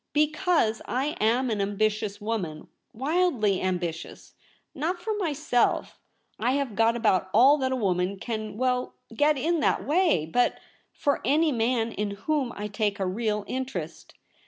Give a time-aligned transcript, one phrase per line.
[0.13, 4.33] Because I am an ambi tious woman— wildly ambitious—
[4.83, 5.99] not for my self:
[6.39, 10.57] I have got about all that a woman can well get in that way— but
[10.91, 14.15] for any man in whom I take a real interest.